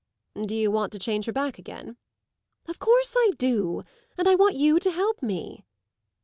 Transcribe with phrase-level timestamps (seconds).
[0.41, 1.95] "Do you want to change her back again?"
[2.67, 3.83] "Of course I do,
[4.17, 5.63] and I want you to help me."